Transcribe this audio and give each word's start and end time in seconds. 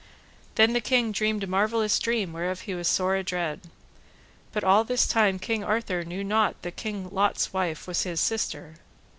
Then 0.55 0.73
the 0.73 0.81
king 0.81 1.11
dreamed 1.11 1.43
a 1.43 1.45
marvellous 1.45 1.99
dream 1.99 2.33
whereof 2.33 2.61
he 2.61 2.73
was 2.73 2.87
sore 2.87 3.15
adread. 3.15 3.61
But 4.51 4.63
all 4.63 4.83
this 4.83 5.05
time 5.05 5.37
King 5.37 5.63
Arthur 5.63 6.03
knew 6.03 6.23
not 6.23 6.59
that 6.63 6.75
King 6.75 7.07
Lot's 7.11 7.53
wife 7.53 7.85
was 7.85 8.01
his 8.01 8.19
sister. 8.19 8.77